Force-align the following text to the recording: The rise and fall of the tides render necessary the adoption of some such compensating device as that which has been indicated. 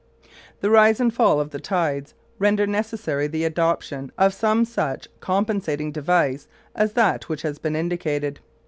The 0.61 0.71
rise 0.71 0.99
and 0.99 1.13
fall 1.13 1.39
of 1.39 1.51
the 1.51 1.59
tides 1.59 2.15
render 2.39 2.65
necessary 2.65 3.27
the 3.27 3.43
adoption 3.43 4.11
of 4.17 4.33
some 4.33 4.65
such 4.65 5.07
compensating 5.19 5.91
device 5.91 6.47
as 6.73 6.93
that 6.93 7.29
which 7.29 7.43
has 7.43 7.59
been 7.59 7.75
indicated. 7.75 8.39